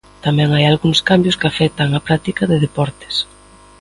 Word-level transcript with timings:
Tamén 0.25 0.49
hai 0.55 0.65
algúns 0.67 0.99
cambios 1.09 1.37
que 1.39 1.49
afectan 1.49 1.97
á 1.97 1.99
práctica 2.07 2.43
de 2.51 2.61
deportes. 2.65 3.15